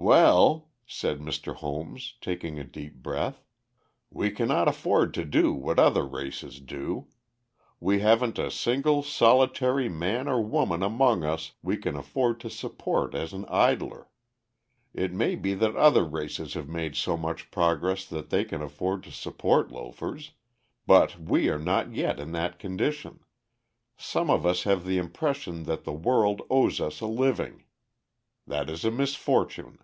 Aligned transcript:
"Well," 0.00 0.68
said 0.86 1.18
Mr. 1.18 1.56
Holmes, 1.56 2.14
taking 2.20 2.56
a 2.56 2.62
deep 2.64 2.94
breath, 2.94 3.42
"we 4.10 4.30
cannot 4.30 4.68
afford 4.68 5.12
to 5.14 5.24
do 5.24 5.52
what 5.52 5.80
other 5.80 6.06
races 6.06 6.60
do. 6.60 7.08
We 7.80 7.98
haven't 7.98 8.38
a 8.38 8.48
single, 8.52 9.02
solitary 9.02 9.88
man 9.88 10.28
or 10.28 10.40
woman 10.40 10.84
among 10.84 11.24
us 11.24 11.54
we 11.62 11.76
can 11.78 11.96
afford 11.96 12.38
to 12.40 12.48
support 12.48 13.12
as 13.16 13.32
an 13.32 13.44
idler. 13.48 14.08
It 14.94 15.12
may 15.12 15.34
be 15.34 15.52
that 15.54 15.74
other 15.74 16.04
races 16.04 16.54
have 16.54 16.68
made 16.68 16.94
so 16.94 17.16
much 17.16 17.50
progress 17.50 18.06
that 18.06 18.30
they 18.30 18.44
can 18.44 18.62
afford 18.62 19.02
to 19.02 19.10
support 19.10 19.72
loafers. 19.72 20.30
But 20.86 21.18
we 21.20 21.48
are 21.48 21.58
not 21.58 21.92
yet 21.92 22.20
in 22.20 22.30
that 22.32 22.60
condition. 22.60 23.18
Some 23.96 24.30
of 24.30 24.46
us 24.46 24.62
have 24.62 24.84
the 24.86 24.96
impression 24.98 25.64
that 25.64 25.82
the 25.82 25.92
world 25.92 26.42
owes 26.48 26.80
us 26.80 27.00
a 27.00 27.06
living. 27.06 27.64
That 28.46 28.70
is 28.70 28.84
a 28.84 28.92
misfortune. 28.92 29.78